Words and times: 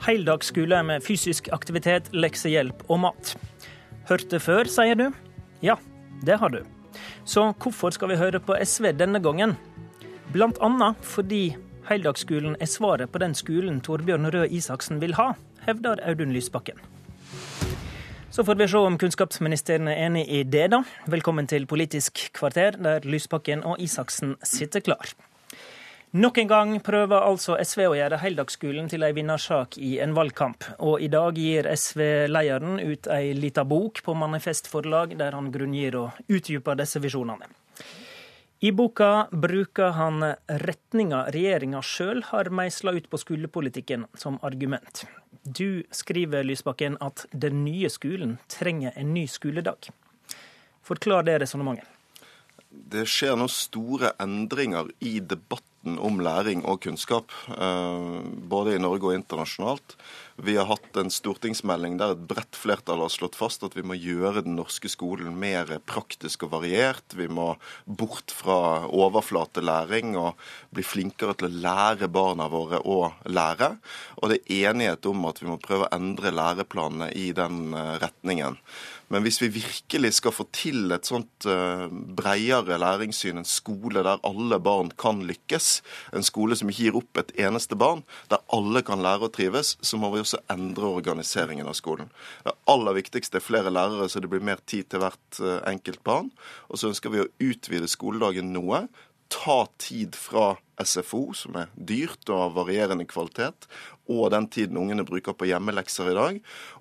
Heldagsskole 0.00 0.78
med 0.88 1.04
fysisk 1.04 1.50
aktivitet, 1.52 2.06
leksehjelp 2.16 2.86
og 2.88 3.02
mat. 3.02 3.34
Hørt 4.08 4.30
det 4.32 4.40
før, 4.40 4.64
sier 4.64 4.96
du? 4.96 5.10
Ja, 5.60 5.76
det 6.24 6.38
har 6.40 6.52
du. 6.54 6.62
Så 7.28 7.50
hvorfor 7.60 7.92
skal 7.92 8.08
vi 8.08 8.16
høre 8.20 8.40
på 8.40 8.56
SV 8.56 8.94
denne 8.96 9.20
gangen? 9.20 9.58
Blant 10.32 10.58
annet 10.64 11.04
fordi 11.04 11.50
heldagsskolen 11.90 12.56
er 12.60 12.70
svaret 12.70 13.12
på 13.12 13.20
den 13.20 13.36
skolen 13.36 13.82
Torbjørn 13.84 14.30
Røe 14.32 14.48
Isaksen 14.48 15.02
vil 15.02 15.18
ha, 15.20 15.34
hevder 15.66 16.00
Audun 16.08 16.32
Lysbakken. 16.32 16.80
Så 18.30 18.44
får 18.46 18.56
vi 18.56 18.68
se 18.70 18.78
om 18.78 18.96
kunnskapsministeren 18.98 19.90
er 19.90 20.06
enig 20.06 20.28
i 20.30 20.44
det, 20.46 20.70
da. 20.72 20.84
Velkommen 21.10 21.50
til 21.50 21.66
Politisk 21.66 22.30
kvarter, 22.32 22.78
der 22.78 23.04
Lysbakken 23.04 23.66
og 23.66 23.82
Isaksen 23.82 24.36
sitter 24.46 24.80
klar. 24.80 25.12
Nok 26.12 26.38
en 26.38 26.48
gang 26.50 26.72
prøver 26.82 27.22
altså 27.22 27.54
SV 27.62 27.84
å 27.86 27.92
gjøre 27.94 28.16
heldagsskolen 28.18 28.88
til 28.90 29.04
ei 29.06 29.12
vinnersak 29.14 29.76
i 29.78 29.92
en 30.02 30.10
valgkamp. 30.16 30.66
Og 30.82 31.04
i 31.06 31.06
dag 31.06 31.38
gir 31.38 31.68
SV-lederen 31.70 32.80
ut 32.82 33.06
ei 33.14 33.28
lita 33.38 33.62
bok 33.62 34.00
på 34.02 34.16
Manifest 34.18 34.66
forlag, 34.66 35.14
der 35.20 35.38
han 35.38 35.52
grunngir 35.54 35.94
og 36.00 36.18
utdyper 36.26 36.80
disse 36.82 36.98
visjonene. 36.98 37.46
I 38.58 38.74
boka 38.74 39.28
bruker 39.30 39.94
han 39.94 40.32
retninga 40.64 41.28
regjeringa 41.30 41.78
sjøl 41.78 42.24
har 42.32 42.50
meisla 42.50 42.90
ut 42.98 43.06
på 43.06 43.22
skolepolitikken 43.22 44.08
som 44.18 44.42
argument. 44.42 45.06
Du 45.46 45.84
skriver, 45.94 46.42
Lysbakken, 46.42 46.98
at 46.98 47.28
den 47.30 47.62
nye 47.62 47.86
skolen 47.86 48.40
trenger 48.50 48.98
en 48.98 49.14
ny 49.14 49.28
skoledag. 49.30 49.94
Forklar 50.82 51.22
det 51.30 51.38
resonnementet. 51.46 51.86
Det 52.70 53.06
skjer 53.06 53.38
nå 53.38 53.46
store 53.50 54.16
endringer 54.18 54.90
i 55.06 55.20
debatten 55.22 55.69
om 55.82 56.20
læring 56.20 56.64
og 56.68 56.82
kunnskap, 56.84 57.32
eh, 57.48 58.20
både 58.52 58.74
i 58.74 58.82
Norge 58.82 59.08
og 59.08 59.14
internasjonalt. 59.14 59.96
Vi 60.40 60.56
har 60.56 60.68
hatt 60.68 60.96
en 60.96 61.10
stortingsmelding 61.12 61.98
der 62.00 62.14
et 62.14 62.26
bredt 62.28 62.56
flertall 62.56 63.02
har 63.04 63.12
slått 63.12 63.36
fast 63.36 63.64
at 63.64 63.74
vi 63.76 63.84
må 63.84 63.96
gjøre 63.96 64.44
den 64.44 64.56
norske 64.56 64.88
skolen 64.88 65.36
mer 65.40 65.68
praktisk 65.84 66.46
og 66.46 66.54
variert. 66.54 67.16
Vi 67.16 67.28
må 67.28 67.56
bort 67.84 68.32
fra 68.32 68.86
overflatelæring 68.88 70.16
og 70.16 70.40
bli 70.72 70.84
flinkere 70.84 71.36
til 71.36 71.50
å 71.50 71.60
lære 71.66 72.08
barna 72.08 72.48
våre 72.48 72.80
å 72.80 73.12
lære. 73.28 73.74
Og 74.22 74.32
det 74.32 74.40
er 74.46 74.70
enighet 74.70 75.10
om 75.10 75.28
at 75.28 75.42
vi 75.42 75.50
må 75.50 75.58
prøve 75.60 75.88
å 75.88 75.94
endre 75.96 76.32
læreplanene 76.32 77.12
i 77.12 77.30
den 77.36 77.74
eh, 77.74 77.98
retningen. 78.00 78.56
Men 79.10 79.24
hvis 79.26 79.40
vi 79.42 79.50
virkelig 79.50 80.14
skal 80.20 80.32
få 80.32 80.44
til 80.54 80.92
et 80.94 81.08
sånt 81.08 81.42
breiere 82.14 82.76
læringssyn, 82.78 83.40
en 83.40 83.48
skole 83.48 84.04
der 84.06 84.22
alle 84.22 84.60
barn 84.62 84.92
kan 84.94 85.24
lykkes, 85.26 85.69
en 86.16 86.26
skole 86.26 86.56
som 86.58 86.70
ikke 86.70 86.86
gir 86.86 86.98
opp 87.00 87.20
et 87.20 87.32
eneste 87.46 87.78
barn, 87.78 88.02
der 88.32 88.42
alle 88.54 88.82
kan 88.86 89.02
lære 89.04 89.28
å 89.28 89.32
trives, 89.34 89.76
så 89.84 90.00
må 90.00 90.12
vi 90.14 90.22
også 90.22 90.42
endre 90.52 90.90
organiseringen 90.90 91.68
av 91.70 91.76
skolen. 91.78 92.10
Det 92.46 92.56
aller 92.70 92.98
viktigste 93.00 93.40
er 93.40 93.44
flere 93.44 93.72
lærere, 93.72 94.08
så 94.10 94.22
det 94.22 94.30
blir 94.32 94.44
mer 94.44 94.62
tid 94.66 94.90
til 94.90 95.04
hvert 95.04 95.42
uh, 95.42 95.60
enkelt 95.70 96.02
barn. 96.06 96.32
Og 96.68 96.80
så 96.80 96.90
ønsker 96.90 97.12
vi 97.14 97.22
å 97.24 97.30
utvide 97.50 97.90
skoledagen 97.90 98.52
noe, 98.54 98.86
ta 99.30 99.62
tid 99.78 100.16
fra 100.18 100.56
SFO, 100.80 101.30
som 101.36 101.56
er 101.60 101.70
dyrt 101.74 102.30
og 102.32 102.44
av 102.46 102.54
varierende 102.56 103.04
kvalitet, 103.08 103.66
og 104.10 104.30
den 104.34 104.48
tiden 104.50 104.78
ungene 104.80 105.04
bruker 105.06 105.36
på 105.38 105.46
hjemmelekser 105.46 106.08
i 106.10 106.14
dag, 106.16 106.38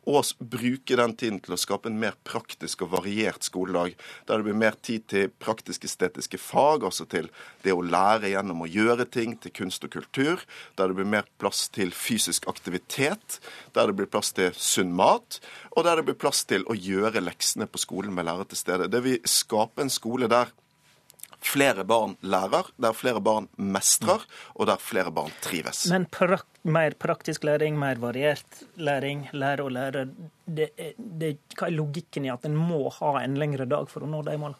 og 0.09 0.30
bruke 0.39 0.97
den 0.97 1.14
tiden 1.20 1.39
til 1.44 1.53
å 1.53 1.59
skape 1.59 1.92
en 1.92 2.00
mer 2.02 2.16
praktisk 2.25 2.86
og 2.86 2.94
variert 2.95 3.45
skoledag, 3.45 3.94
der 4.25 4.39
det 4.39 4.47
blir 4.47 4.58
mer 4.58 4.77
tid 4.81 5.05
til 5.11 5.33
praktisk-estetiske 5.44 6.39
fag, 6.42 6.88
altså 6.88 7.05
til 7.11 7.30
det 7.66 7.75
å 7.75 7.83
lære 7.86 8.31
gjennom 8.33 8.64
å 8.66 8.70
gjøre 8.72 9.05
ting, 9.11 9.36
til 9.38 9.53
kunst 9.59 9.86
og 9.86 9.94
kultur, 9.94 10.42
der 10.80 10.89
det 10.89 10.97
blir 10.97 11.11
mer 11.17 11.30
plass 11.42 11.67
til 11.76 11.93
fysisk 11.93 12.48
aktivitet, 12.49 13.37
der 13.76 13.92
det 13.92 13.99
blir 13.99 14.10
plass 14.10 14.33
til 14.33 14.55
sunn 14.58 14.95
mat, 14.98 15.42
og 15.76 15.86
der 15.86 15.99
det 15.99 16.08
blir 16.10 16.17
plass 16.20 16.45
til 16.49 16.66
å 16.66 16.77
gjøre 16.77 17.21
leksene 17.21 17.70
på 17.70 17.83
skolen 17.83 18.16
med 18.16 18.26
lærere 18.26 18.49
til 18.49 18.64
stede. 18.64 18.89
Det 18.89 19.04
vil 19.05 19.21
skape 19.27 19.86
en 19.86 19.93
skole 19.93 20.31
der 20.31 20.49
flere 21.45 21.86
barn 21.88 22.16
lærer, 22.22 22.70
der 22.77 22.95
flere 22.98 23.22
barn 23.23 23.48
mestrer, 23.58 24.23
og 24.55 24.70
der 24.70 24.82
flere 24.82 25.11
barn 25.16 25.32
trives. 25.44 25.86
Men 25.92 26.08
prak 26.11 26.45
mer 26.67 26.95
praktisk 27.00 27.44
læring, 27.48 27.77
mer 27.80 28.00
variert 28.02 28.64
læring, 28.76 29.27
lære 29.33 29.64
og 29.64 29.72
lære, 29.72 30.08
det, 30.45 30.72
det, 30.98 31.36
hva 31.55 31.70
er 31.70 31.78
logikken 31.78 32.28
i 32.28 32.33
at 32.33 32.48
en 32.49 32.58
må 32.60 32.89
ha 32.99 33.20
en 33.23 33.38
lengre 33.39 33.70
dag 33.70 33.88
for 33.92 34.04
å 34.04 34.10
nå 34.10 34.23
de 34.28 34.36
målene? 34.39 34.60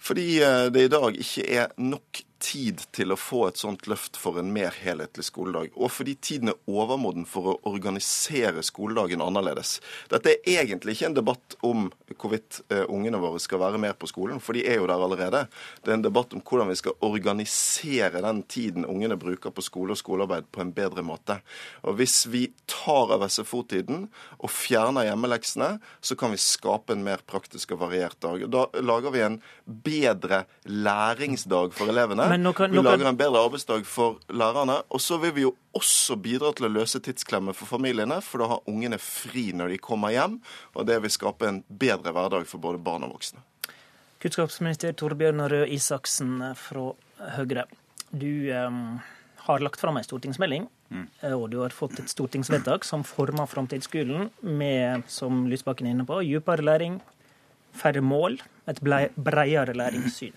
Fordi 0.00 0.26
eh, 0.40 0.66
det 0.72 0.86
i 0.86 0.92
dag 0.92 1.16
ikke 1.20 1.44
er 1.44 1.72
nok 1.80 2.22
tid 2.40 2.80
til 2.96 3.12
å 3.12 3.18
få 3.20 3.44
et 3.48 3.60
sånt 3.60 3.86
løft 3.90 4.16
for 4.18 4.40
en 4.40 4.50
mer 4.54 4.74
helhetlig 4.82 5.26
skoledag. 5.28 5.74
Og 5.76 5.92
fordi 5.92 6.16
tiden 6.16 6.52
er 6.52 6.58
overmoden 6.70 7.26
for 7.28 7.52
å 7.52 7.56
organisere 7.68 8.64
skoledagen 8.66 9.22
annerledes. 9.24 9.78
Dette 10.10 10.34
er 10.38 10.62
egentlig 10.64 10.96
ikke 10.96 11.10
en 11.10 11.18
debatt 11.18 11.56
om 11.66 11.88
hvorvidt 12.16 12.62
uh, 12.72 12.84
ungene 12.88 13.20
våre 13.20 13.40
skal 13.42 13.62
være 13.62 13.80
mer 13.82 13.96
på 13.98 14.08
skolen, 14.10 14.40
for 14.42 14.56
de 14.56 14.64
er 14.66 14.80
jo 14.80 14.88
der 14.88 15.04
allerede. 15.04 15.44
Det 15.84 15.92
er 15.92 15.98
en 15.98 16.06
debatt 16.06 16.34
om 16.36 16.42
hvordan 16.44 16.72
vi 16.72 16.78
skal 16.80 16.96
organisere 17.06 18.24
den 18.24 18.42
tiden 18.50 18.88
ungene 18.88 19.18
bruker 19.20 19.54
på 19.54 19.64
skole 19.64 19.94
og 19.94 20.00
skolearbeid 20.00 20.48
på 20.52 20.64
en 20.64 20.72
bedre 20.76 21.04
måte. 21.06 21.40
Og 21.84 22.00
hvis 22.00 22.24
vi 22.32 22.46
tar 22.70 23.14
av 23.16 23.26
SFO-tiden 23.28 24.06
og 24.40 24.52
fjerner 24.52 25.10
hjemmeleksene, 25.10 25.74
så 26.00 26.16
kan 26.18 26.32
vi 26.34 26.40
skape 26.40 26.96
en 26.96 27.04
mer 27.04 27.22
praktisk 27.28 27.76
og 27.76 27.84
variert 27.84 28.18
dag. 28.24 28.46
Da 28.50 28.66
lager 28.80 29.14
vi 29.14 29.24
en 29.26 29.40
bedre 29.64 30.44
læringsdag 30.64 31.76
for 31.76 31.92
elevene 31.92 32.29
kan, 32.56 32.72
vi 32.72 32.82
lager 32.82 33.08
en 33.08 33.18
bedre 33.18 33.42
arbeidsdag 33.44 33.84
for 33.88 34.18
lærerne. 34.28 34.80
Og 34.88 35.00
så 35.00 35.18
vil 35.22 35.34
vi 35.36 35.44
jo 35.46 35.54
også 35.76 36.16
bidra 36.20 36.52
til 36.56 36.68
å 36.68 36.72
løse 36.72 37.00
tidsklemmer 37.02 37.56
for 37.56 37.70
familiene, 37.70 38.20
for 38.24 38.42
da 38.42 38.50
har 38.54 38.66
ungene 38.70 38.98
fri 39.02 39.50
når 39.56 39.74
de 39.74 39.78
kommer 39.82 40.14
hjem. 40.14 40.40
Og 40.74 40.88
det 40.88 41.00
vil 41.04 41.14
skape 41.14 41.48
en 41.48 41.62
bedre 41.68 42.14
hverdag 42.16 42.48
for 42.50 42.62
både 42.62 42.82
barn 42.82 43.06
og 43.06 43.16
voksne. 43.16 43.44
Kunnskapsminister 44.20 44.92
Torbjørn 45.00 45.46
Røe 45.48 45.68
Isaksen 45.72 46.42
fra 46.60 46.90
Høyre. 47.38 47.64
Du 48.10 48.50
eh, 48.52 48.80
har 49.46 49.64
lagt 49.64 49.80
fram 49.80 49.96
en 49.96 50.04
stortingsmelding, 50.04 50.66
mm. 50.90 51.06
og 51.36 51.46
du 51.52 51.60
har 51.62 51.74
fått 51.74 51.98
et 52.02 52.10
stortingsvedtak 52.12 52.84
som 52.84 53.04
former 53.06 53.48
framtidsskolen 53.48 54.28
med, 54.44 55.06
som 55.08 55.46
Lysbakken 55.48 55.88
er 55.88 55.96
inne 55.96 56.06
på, 56.08 56.20
dypere 56.26 56.66
læring, 56.66 56.98
færre 57.76 58.02
mål, 58.04 58.40
et 58.68 58.82
breiere 58.82 59.74
læringssyn. 59.78 60.36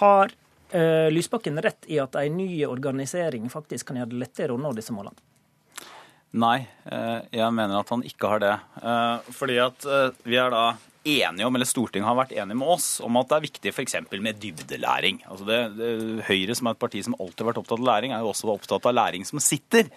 Har 0.00 0.32
eh, 0.32 0.43
Lysbakken 0.74 1.60
rett 1.62 1.86
i 1.86 2.00
at 2.02 2.16
en 2.18 2.34
ny 2.34 2.48
organisering 2.66 3.46
faktisk 3.52 3.88
kan 3.90 4.00
gjøre 4.00 4.10
det 4.10 4.20
lettere 4.24 4.56
å 4.56 4.58
nå 4.58 4.72
disse 4.74 4.94
målene? 4.96 5.22
Nei, 6.34 6.64
eh, 6.90 7.20
jeg 7.30 7.54
mener 7.54 7.78
at 7.78 7.92
han 7.94 8.02
ikke 8.02 8.32
har 8.32 8.42
det. 8.42 8.54
Eh, 8.82 9.30
fordi 9.36 9.60
at 9.62 9.86
eh, 9.86 10.16
vi 10.26 10.38
er 10.40 10.50
da 10.50 10.64
enige 11.04 11.46
om, 11.46 11.54
eller 11.54 11.68
Stortinget 11.68 12.08
har 12.08 12.16
vært 12.18 12.34
enige 12.34 12.58
med 12.58 12.72
oss 12.74 12.88
om 13.04 13.20
at 13.20 13.28
det 13.30 13.36
er 13.36 13.44
viktig 13.44 13.72
f.eks. 13.74 13.96
med 14.10 14.40
dybdelæring. 14.42 15.20
Altså 15.30 15.46
det, 15.46 15.60
det, 15.78 15.92
Høyre, 16.26 16.56
som 16.58 16.70
er 16.70 16.74
et 16.74 16.82
parti 16.82 17.04
som 17.06 17.14
alltid 17.20 17.44
har 17.44 17.52
vært 17.52 17.60
opptatt 17.62 17.78
av 17.78 17.86
læring, 17.86 18.14
er 18.16 18.24
jo 18.24 18.32
også 18.32 18.50
opptatt 18.50 18.88
av 18.90 18.96
læring 18.96 19.28
som 19.28 19.42
sitter 19.42 19.92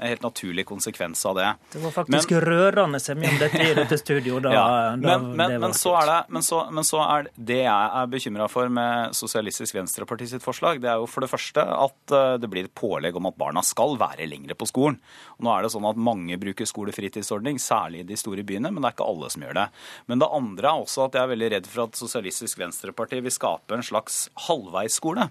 en 0.00 0.08
helt 0.08 0.22
naturlig 0.22 0.64
konsekvens 0.66 1.26
av 1.26 1.34
det. 1.36 1.48
Det 1.72 1.78
var 1.82 1.92
faktisk 1.92 2.30
men, 2.30 2.40
rørende 2.40 3.00
semje 3.00 3.28
om 3.28 3.38
dette 3.40 3.60
i 3.60 3.74
dette 3.80 3.98
studioet. 4.00 4.42
Da, 4.46 4.52
ja, 4.54 4.66
men, 4.96 5.02
da 5.04 5.16
men, 5.36 5.56
men, 5.60 5.74
så 5.76 5.92
er 6.00 6.08
det, 6.08 6.18
men, 6.32 6.44
så, 6.46 6.62
men 6.72 6.86
så 6.88 7.02
er 7.04 7.28
det 7.36 7.58
jeg 7.60 7.90
er 8.00 8.08
bekymra 8.14 8.46
for 8.48 8.72
med 8.72 9.16
Sosialistisk 9.16 9.76
Venstreparti 9.76 10.30
sitt 10.30 10.44
forslag, 10.44 10.80
det 10.80 10.88
er 10.92 11.02
jo 11.02 11.08
for 11.10 11.24
det 11.24 11.30
første 11.32 11.64
at 11.64 12.16
eh, 12.16 12.38
det 12.40 12.48
blir 12.52 12.70
et 12.70 12.74
pålegg 12.76 13.18
om 13.20 13.28
at 13.28 13.36
barna 13.40 13.64
skal 13.66 13.98
være 14.00 14.28
lengre 14.30 14.56
på 14.56 14.68
skolen. 14.70 14.96
Og 15.36 15.44
nå 15.44 15.52
er 15.52 15.66
det 15.66 15.72
sånn 15.74 15.88
at 15.90 16.00
mange 16.00 16.40
bruker 16.40 16.68
skolefritidsordning, 16.68 17.60
særlig 17.60 18.04
i 18.04 18.08
de 18.08 18.18
store 18.20 18.46
byene, 18.46 18.72
men 18.72 18.80
det 18.80 18.90
er 18.90 18.96
ikke 18.96 19.10
alle 19.12 19.30
som 19.32 19.44
gjør 19.44 19.60
det. 19.60 19.68
Men 20.08 20.24
det 20.24 20.32
andre 20.40 20.72
er 20.72 20.86
også 20.86 21.06
at 21.06 21.18
jeg 21.18 21.26
er 21.26 21.34
veldig 21.34 21.52
redd 21.56 21.70
for 21.70 21.84
at 21.84 22.00
Sosialistisk 22.00 22.62
Venstreparti 22.62 23.20
vil 23.20 23.36
skape 23.36 23.76
en 23.76 23.84
slags 23.84 24.24
halvveisskole. 24.48 25.28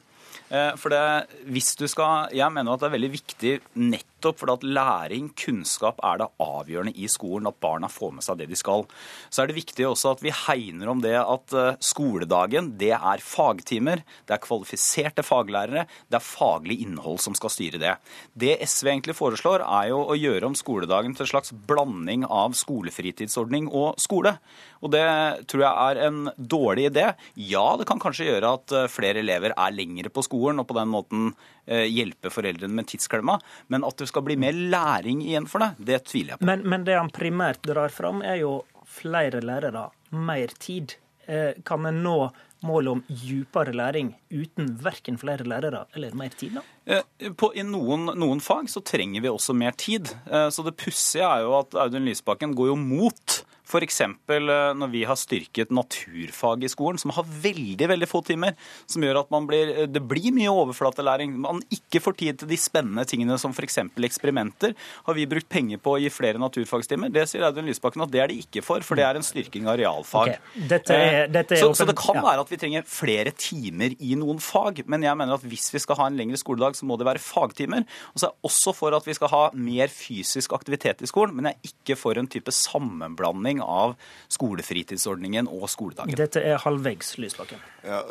Eh, 0.50 0.74
for 0.82 0.90
det, 0.94 1.30
hvis 1.54 1.76
du 1.78 1.86
skal, 1.88 2.30
Jeg 2.34 2.50
mener 2.52 2.74
at 2.74 2.82
det 2.82 2.90
er 2.90 2.96
veldig 2.98 3.12
viktig 3.14 3.52
nettopp 3.78 4.42
fordi 4.42 4.56
at 4.58 4.64
læring, 4.68 5.30
kunnskap, 5.38 6.00
er 6.04 6.18
det 6.20 6.28
avgjørende 6.44 6.92
i 6.98 7.08
skolen. 7.08 7.48
At 7.48 7.60
barna 7.62 7.88
får 7.88 8.12
med 8.18 8.26
seg 8.26 8.40
det 8.42 8.50
de 8.50 8.58
skal. 8.60 8.86
Så 9.30 9.44
er 9.44 9.48
det 9.48 9.56
viktig 9.56 9.86
også 9.88 10.16
at 10.16 10.24
vi 10.24 10.34
hegner 10.34 10.92
om 10.92 11.04
det 11.04 11.16
at 11.20 11.54
eh, 11.56 11.78
skoledagen, 11.80 12.74
det 12.82 12.92
er 12.98 13.24
fagtimer. 13.24 14.04
Det 14.28 14.36
er 14.36 14.44
kvalifiserte 14.44 15.24
faglærere. 15.24 15.86
Det 16.10 16.20
er 16.20 16.26
faglig 16.26 16.82
innhold 16.84 17.22
som 17.24 17.38
skal 17.38 17.54
styre 17.54 17.80
det. 17.82 17.96
Det 18.34 18.58
SV 18.66 18.92
egentlig 18.92 19.16
foreslår, 19.16 19.64
er 19.64 19.92
jo 19.94 20.02
å 20.04 20.18
gjøre 20.18 20.50
om 20.50 20.58
skoledagen 20.58 21.16
til 21.16 21.28
en 21.28 21.34
slags 21.36 21.54
blanding 21.54 22.26
av 22.26 22.58
skolefritidsordning 22.58 23.70
og 23.70 24.02
skole. 24.02 24.36
Og 24.84 24.92
det 24.94 25.06
tror 25.52 25.64
jeg 25.66 25.92
er 25.92 26.02
en 26.08 26.20
dårlig 26.38 26.90
idé. 26.90 27.06
Ja, 27.36 27.76
det 27.80 27.88
kan 27.90 28.00
kanskje 28.02 28.30
gjøre 28.30 28.54
at 28.60 28.76
eh, 28.76 28.90
flere 28.92 29.24
elever 29.24 29.56
er 29.56 29.76
lengre 29.76 30.12
på 30.14 30.19
skolen 30.26 30.40
skolen 30.40 30.64
og 30.64 30.70
på 30.70 30.78
den 30.78 30.90
måten 30.92 31.30
eh, 31.68 31.88
hjelpe 31.90 32.32
foreldrene 32.34 32.74
med 32.74 32.90
tidsklemma. 32.90 33.40
Men 33.68 33.86
at 33.88 33.98
det 34.00 34.10
skal 34.10 34.26
bli 34.26 34.38
mer 34.40 34.54
læring 34.54 35.24
igjen 35.26 35.48
for 35.50 35.64
det, 35.64 35.76
det 35.78 36.04
tviler 36.10 36.36
jeg 36.36 36.42
på. 36.42 36.50
Men, 36.50 36.66
men 36.68 36.86
det 36.88 36.98
han 36.98 37.12
primært 37.14 37.64
drar 37.68 37.90
fram, 37.94 38.22
er 38.22 38.42
jo 38.44 38.64
flere 38.90 39.42
lærere, 39.42 39.90
mer 40.12 40.54
tid. 40.60 40.98
Eh, 41.30 41.60
kan 41.66 41.86
en 41.86 42.04
nå 42.04 42.20
målet 42.66 42.92
om 42.92 43.02
djupere 43.08 43.72
læring 43.72 44.10
uten 44.34 44.74
verken 44.84 45.16
flere 45.22 45.46
lærere 45.48 45.86
eller 45.96 46.16
mer 46.18 46.34
tid? 46.36 46.58
da? 46.58 46.64
Eh, 46.90 47.30
på, 47.38 47.54
I 47.56 47.64
noen, 47.64 48.10
noen, 48.20 48.42
fag 48.44 48.68
så 48.72 48.82
trenger 48.84 49.24
vi 49.24 49.32
også 49.32 49.56
mer 49.56 49.78
tid. 49.80 50.10
Så 50.28 50.66
det 50.66 50.76
pussige 50.80 51.28
er 51.28 51.46
jo 51.46 51.54
at 51.62 51.78
Audun 51.86 52.10
Lysbakken 52.10 52.58
går 52.58 52.74
jo 52.74 52.80
mot 52.82 53.39
F.eks. 53.70 54.02
Eh, 54.02 54.48
når 54.76 54.90
vi 54.90 55.04
har 55.06 55.18
styrket 55.20 55.70
naturfag 55.74 56.66
i 56.66 56.72
skolen, 56.72 56.98
som 57.02 57.14
har 57.14 57.28
veldig 57.44 57.90
veldig 57.92 58.10
få 58.10 58.24
timer, 58.26 58.56
som 58.90 59.04
gjør 59.06 59.22
at 59.22 59.34
blir, 59.50 59.74
eh, 59.76 59.90
det 59.90 60.02
blir 60.10 60.34
mye 60.34 60.50
overflatelæring. 60.50 61.36
Man 61.46 61.62
ikke 61.70 62.02
får 62.02 62.18
tid 62.18 62.40
til 62.42 62.50
de 62.50 62.58
spennende 62.58 63.06
tingene 63.06 63.38
som 63.38 63.54
f.eks. 63.54 63.78
eksperimenter. 64.10 64.74
Har 65.06 65.18
vi 65.18 65.28
brukt 65.30 65.50
penger 65.50 65.78
på 65.78 65.96
å 65.96 66.00
gi 66.02 66.10
flere 66.10 66.42
naturfagstimer? 66.42 67.14
Det 67.14 67.28
sier 67.30 67.46
Audun 67.46 67.70
Lysbakken 67.70 68.06
at 68.06 68.14
det 68.14 68.24
er 68.24 68.34
de 68.34 68.40
ikke 68.42 68.64
for, 68.66 68.82
for 68.86 68.98
det 68.98 69.06
er 69.06 69.20
en 69.20 69.26
styrking 69.26 69.70
av 69.70 69.78
realfag. 69.82 70.34
Okay. 70.34 70.66
Dette 70.74 70.98
er, 70.98 71.20
eh, 71.26 71.30
dette 71.30 71.58
er 71.58 71.62
så, 71.62 71.72
så, 71.78 71.86
det 71.86 71.98
kan 72.00 72.18
være 72.18 72.46
at 72.46 72.50
vi 72.50 72.60
trenger 72.62 72.90
flere 72.90 73.36
timer 73.38 73.94
i 74.00 74.16
noen 74.18 74.42
fag, 74.42 74.82
men 74.90 75.06
jeg 75.06 75.20
mener 75.20 75.38
at 75.38 75.46
hvis 75.46 75.70
vi 75.76 75.84
skal 75.84 76.00
ha 76.02 76.10
en 76.10 76.18
lengre 76.18 76.40
skoledag, 76.42 76.78
så 76.80 76.90
må 76.90 76.98
det 76.98 77.08
være 77.10 77.22
fagtimer. 77.22 77.86
Og 78.14 78.18
så 78.18 78.28
er 78.28 78.34
jeg 78.34 78.50
også 78.50 78.76
for 78.78 78.98
at 78.98 79.06
vi 79.06 79.18
skal 79.18 79.34
ha 79.36 79.44
mer 79.54 79.94
fysisk 79.94 80.58
aktivitet 80.58 81.06
i 81.06 81.10
skolen, 81.10 81.36
men 81.38 81.52
jeg 81.52 81.60
er 81.60 81.74
ikke 81.74 82.00
for 82.00 82.18
en 82.18 82.30
type 82.30 82.54
sammenblanding 82.56 83.59
innføring 83.60 83.62
av 83.62 83.96
skolefritidsordningen 84.30 85.48
og 85.48 85.70
skoledagen. 85.70 86.16
Dette 86.16 86.42
er 86.42 86.60
halvveis, 86.60 87.18
Lysbakken. 87.18 87.60
Ja, 87.84 88.04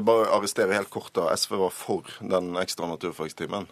bare 0.00 0.30
arrestere 0.34 0.74
helt 0.74 0.90
kort 0.90 1.12
da. 1.14 1.30
SV 1.34 1.56
var 1.56 1.70
for 1.70 2.02
den 2.20 2.56
ekstra 2.56 2.86
naturfagstimen. 2.86 3.66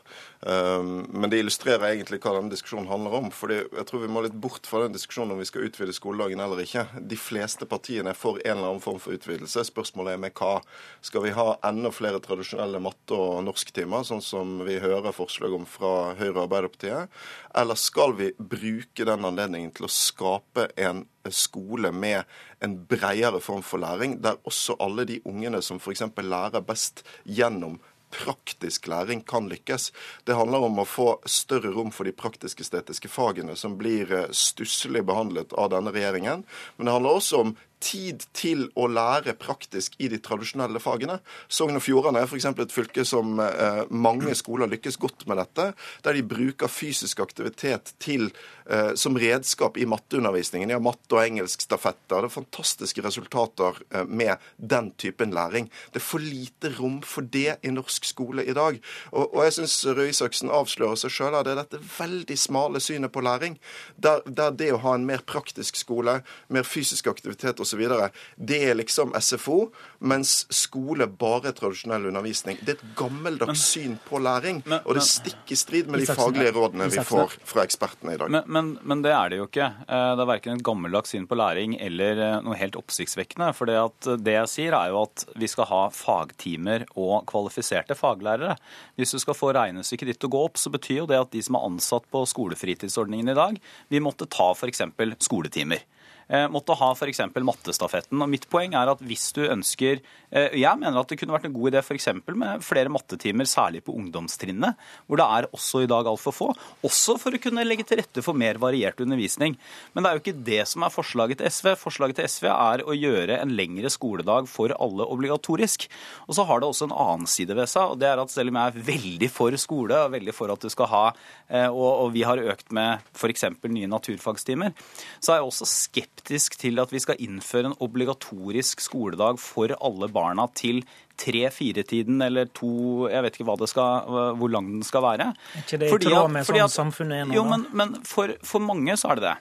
Ehm, 0.47 1.07
men 1.11 1.31
det 1.31 1.41
illustrerer 1.41 1.91
egentlig 1.91 2.21
hva 2.21 2.37
denne 2.37 2.51
diskusjonen 2.51 2.89
handler 2.89 3.15
om. 3.15 3.31
fordi 3.31 3.65
jeg 3.77 3.87
tror 3.87 4.01
vi 4.01 4.09
må 4.09 4.23
litt 4.23 4.35
bort 4.35 4.67
fra 4.67 4.83
den 4.83 4.93
diskusjonen 4.93 5.33
om 5.33 5.39
vi 5.39 5.45
skal 5.45 5.67
utvide 5.67 5.93
skoledagen 5.93 6.41
eller 6.41 6.63
ikke. 6.63 6.87
De 7.01 7.17
fleste 7.17 7.67
partiene 7.67 8.11
er 8.11 8.15
for 8.15 8.39
en 8.45 8.57
eller 8.57 8.69
annen 8.69 8.81
form 8.81 8.99
for 8.99 9.13
utvidelse. 9.13 9.65
Spørsmålet 9.65 10.15
er 10.15 10.19
med 10.19 10.35
hva. 10.35 10.63
Skal 11.03 11.23
vi 11.23 11.31
ha 11.31 11.59
enda 11.65 11.91
flere 11.91 12.21
tradisjonelle 12.21 12.81
matte- 12.81 13.17
og 13.17 13.45
norsktimer, 13.45 14.05
sånn 14.05 14.23
som 14.23 14.65
vi 14.65 14.79
hører 14.79 15.13
forslag 15.13 15.53
om 15.53 15.67
fra 15.67 16.15
Høyre 16.15 16.37
og 16.39 16.47
Arbeiderpartiet? 16.49 17.09
Eller 17.55 17.75
skal 17.75 18.15
vi 18.15 18.33
bruke 18.39 19.05
den 19.05 19.25
anledningen 19.25 19.73
til 19.75 19.87
å 19.87 19.93
skape 19.93 20.71
en 20.77 21.07
skole 21.29 21.93
med 21.93 22.25
en 22.65 22.79
bredere 22.89 23.41
form 23.45 23.63
for 23.63 23.83
læring, 23.83 24.19
der 24.25 24.41
også 24.49 24.79
alle 24.81 25.05
de 25.05 25.21
ungene 25.29 25.63
som 25.63 25.81
f.eks. 25.81 26.03
lærer 26.17 26.65
best 26.65 27.05
gjennom 27.25 27.79
praktisk 28.11 28.87
læring 28.91 29.23
kan 29.23 29.49
lykkes. 29.49 29.93
Det 30.25 30.35
handler 30.35 30.67
om 30.67 30.81
å 30.83 30.89
få 30.89 31.09
større 31.31 31.73
rom 31.75 31.93
for 31.95 32.09
de 32.09 32.15
praktisk-estetiske 32.17 33.11
fagene, 33.11 33.57
som 33.57 33.77
blir 33.79 34.11
eh, 34.13 34.31
stusslig 34.35 35.05
behandlet 35.07 35.55
av 35.55 35.71
denne 35.75 35.93
regjeringen. 35.95 36.45
Men 36.77 36.89
det 36.89 36.97
handler 36.97 37.21
også 37.21 37.45
om 37.45 37.55
tid 37.81 38.25
til 38.37 38.67
å 38.79 38.87
lære 38.91 39.35
praktisk 39.41 39.97
i 39.99 40.11
de 40.13 40.21
tradisjonelle 40.23 40.81
fagene. 40.83 41.19
Sogn 41.49 41.79
og 41.79 41.85
Fjordane 41.85 42.23
er 42.23 42.29
f.eks. 42.29 42.47
et 42.51 42.75
fylke 42.75 43.05
som 43.09 43.41
eh, 43.43 43.83
mange 43.91 44.35
skoler 44.39 44.71
lykkes 44.71 44.99
godt 45.01 45.27
med 45.31 45.41
dette, 45.41 45.71
der 46.05 46.17
de 46.17 46.25
bruker 46.27 46.71
fysisk 46.71 47.23
aktivitet 47.25 47.95
til, 48.03 48.29
eh, 48.69 48.93
som 49.01 49.17
redskap 49.19 49.79
i 49.81 49.89
matteundervisningen. 49.89 50.71
De 50.71 50.77
har 50.77 50.85
matte- 50.85 51.17
og 51.17 51.25
engelskstafetter. 51.25 52.21
Det 52.21 52.31
er 52.31 52.37
fantastiske 52.37 53.05
resultater 53.07 53.81
eh, 53.91 54.05
med 54.05 54.37
den 54.57 54.93
typen 55.01 55.35
læring. 55.37 55.71
Det 55.93 56.03
er 56.03 56.07
for 56.07 56.23
lite 56.23 56.75
rom 56.79 57.01
for 57.07 57.27
det 57.27 57.59
i 57.65 57.73
norsk 57.73 58.05
skole 58.09 58.45
i 58.45 58.57
dag. 58.57 58.81
Og, 59.13 59.25
og 59.25 59.45
jeg 59.47 59.57
syns 59.61 59.79
Røe 59.89 60.11
Isaksen 60.13 60.53
avslører 60.53 61.01
seg 61.01 61.15
sjøl 61.17 61.39
av 61.39 61.47
det 61.49 61.57
dette 61.59 61.81
veldig 61.97 62.37
smale 62.39 62.81
synet 62.83 63.13
på 63.15 63.23
læring, 63.25 63.57
der, 63.97 64.23
der 64.27 64.55
det 64.55 64.73
å 64.75 64.83
ha 64.85 64.95
en 64.97 65.07
mer 65.09 65.25
praktisk 65.27 65.79
skole, 65.81 66.21
mer 66.53 66.67
fysisk 66.67 67.09
aktivitet 67.11 67.61
og 67.61 67.70
osv. 67.71 68.11
Det 68.37 68.61
er 68.71 68.77
liksom 68.79 69.15
SFO, 69.21 69.61
mens 70.01 70.47
skole 70.55 71.07
bare 71.07 71.51
er 71.51 71.57
tradisjonell 71.57 72.09
undervisning. 72.11 72.59
Det 72.65 72.75
er 72.75 72.79
et 72.79 72.97
gammeldags 72.99 73.65
syn 73.73 73.97
på 74.07 74.21
læring, 74.23 74.63
men, 74.67 74.81
og 74.85 74.97
det 74.99 75.05
stikker 75.07 75.55
i 75.55 75.59
strid 75.59 75.91
med 75.91 76.03
de 76.03 76.09
faglige 76.11 76.53
rådene 76.57 76.89
vi 76.91 77.05
får 77.07 77.37
fra 77.49 77.65
ekspertene 77.67 78.15
i 78.17 78.21
dag. 78.21 78.33
Men, 78.33 78.47
men, 78.47 78.73
men, 78.83 79.05
det 79.05 79.15
er 79.15 79.33
det 79.33 79.41
jo 79.41 79.49
ikke. 79.49 79.69
Eh, 79.87 80.11
det 80.17 80.25
er 80.25 80.31
verken 80.33 80.57
et 80.57 80.67
gammeldags 80.67 81.15
syn 81.15 81.29
på 81.31 81.39
læring 81.39 81.77
eller 81.81 82.25
eh, 82.25 82.37
noe 82.45 82.59
helt 82.59 82.79
oppsiktsvekkende. 82.81 83.53
For 83.57 83.71
det, 83.71 83.79
det 84.25 84.37
jeg 84.37 84.53
sier, 84.55 84.77
er 84.77 84.95
jo 84.95 85.05
at 85.05 85.27
vi 85.41 85.51
skal 85.51 85.69
ha 85.71 85.83
fagtimer 85.95 86.87
og 86.95 87.27
kvalifiserte 87.31 87.97
faglærere. 87.99 88.57
Hvis 88.99 89.15
du 89.15 89.21
skal 89.23 89.39
få 89.39 89.53
regnestykket 89.57 90.13
ditt 90.13 90.23
til 90.23 90.31
å 90.31 90.35
gå 90.37 90.45
opp, 90.51 90.61
så 90.61 90.73
betyr 90.73 91.03
jo 91.03 91.09
det 91.11 91.21
at 91.21 91.33
de 91.35 91.43
som 91.45 91.59
er 91.59 91.67
ansatt 91.71 92.09
på 92.13 92.25
skolefritidsordningen 92.29 93.33
i 93.33 93.39
dag, 93.39 93.61
vi 93.89 94.03
måtte 94.03 94.29
ta 94.31 94.51
f.eks. 94.55 94.85
skoletimer. 95.21 95.85
Eh, 96.31 96.47
måtte 96.47 96.77
ha 96.79 96.93
f.eks. 96.95 97.25
mattestafetten. 97.35 98.21
Og 98.23 98.31
Mitt 98.31 98.47
poeng 98.51 98.77
er 98.79 98.93
at 98.93 99.01
hvis 99.03 99.33
du 99.35 99.43
ønsker 99.49 99.99
eh, 100.31 100.53
Jeg 100.55 100.79
mener 100.79 101.01
at 101.01 101.11
det 101.11 101.17
kunne 101.19 101.35
vært 101.35 101.49
en 101.49 101.55
god 101.57 101.73
idé 101.73 101.81
f.eks. 101.83 102.07
med 102.23 102.63
flere 102.63 102.93
mattetimer, 102.93 103.49
særlig 103.51 103.83
på 103.87 103.97
ungdomstrinnet, 103.99 104.79
hvor 105.09 105.19
det 105.19 105.27
er 105.27 105.49
også 105.51 105.83
i 105.83 105.89
dag 105.91 106.07
altfor 106.07 106.37
få. 106.37 106.51
Også 106.87 107.17
for 107.19 107.35
å 107.35 107.41
kunne 107.43 107.65
legge 107.67 107.87
til 107.89 107.99
rette 107.99 108.23
for 108.23 108.39
mer 108.39 108.61
variert 108.63 109.03
undervisning. 109.03 109.57
Men 109.93 110.07
det 110.07 110.11
er 110.11 110.19
jo 110.19 110.23
ikke 110.23 110.45
det 110.51 110.61
som 110.71 110.87
er 110.87 110.95
forslaget 110.95 111.41
til 111.41 111.51
SV. 111.51 111.73
Forslaget 111.81 112.21
til 112.21 112.31
SV 112.31 112.47
er 112.53 112.85
å 112.87 112.95
gjøre 112.95 113.41
en 113.41 113.57
lengre 113.59 113.91
skoledag 113.91 114.47
for 114.53 114.77
alle 114.79 115.09
obligatorisk. 115.11 115.89
Og 116.29 116.39
så 116.39 116.47
har 116.47 116.63
det 116.63 116.71
også 116.71 116.87
en 116.87 116.95
annen 116.95 117.31
side 117.31 117.59
ved 117.59 117.67
seg, 117.73 117.91
og 117.91 117.99
det 117.99 118.07
er 118.07 118.23
at 118.23 118.31
selv 118.31 118.55
om 118.55 118.61
jeg 118.61 118.71
er 118.71 118.89
veldig 118.93 119.33
for 119.35 119.59
skole, 119.59 119.99
og 120.07 120.15
veldig 120.15 120.37
for 120.37 120.55
at 120.55 120.63
du 120.63 120.71
skal 120.71 120.93
ha, 120.95 121.05
eh, 121.51 121.67
og 121.67 122.15
vi 122.15 122.23
har 122.29 122.39
økt 122.55 122.71
med 122.77 123.03
f.eks. 123.19 123.49
nye 123.67 123.91
naturfagstimer, 123.91 124.77
så 125.19 125.35
er 125.35 125.41
jeg 125.41 125.51
også 125.51 125.67
skeptisk 125.67 126.20
skeptisk 126.21 126.59
til 126.61 126.81
at 126.81 126.93
vi 126.93 127.01
skal 127.01 127.19
innføre 127.19 127.71
en 127.71 127.77
obligatorisk 127.81 128.81
skoledag 128.81 129.39
for 129.41 129.73
alle 129.81 130.09
barna 130.13 130.47
til 130.55 130.83
tre-fire-tiden 131.21 132.23
eller 132.23 132.49
to 132.53 133.09
Jeg 133.11 133.23
vet 133.23 133.41
ikke 133.41 133.67
skal, 133.67 134.35
hvor 134.37 134.49
lang 134.49 134.67
den 134.67 134.83
skal 134.83 135.03
være. 135.03 135.35
Er 135.55 135.61
ikke 135.65 135.79
det 135.79 135.89
i 135.89 135.99
tråd 135.99 136.31
med 136.31 136.45
sånn 136.47 136.69
samfunnet 136.69 137.23
er 137.23 137.29
nå? 137.29 137.35
Jo, 137.35 137.45
men, 137.45 137.67
men 137.73 137.97
for, 138.05 138.33
for 138.43 138.61
mange 138.61 138.97
så 138.97 139.13
er 139.13 139.21
det 139.21 139.29
det. 139.29 139.37